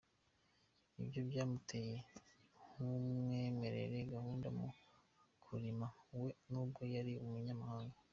Ibyo 1.01 1.21
byamuteye 1.29 1.95
kumwemerera 2.69 3.97
guhumba 4.11 4.47
mu 4.57 4.67
murima 5.47 5.87
we 6.21 6.29
nubwo 6.49 6.81
yari 6.95 7.13
umunyamahanga. 7.25 7.97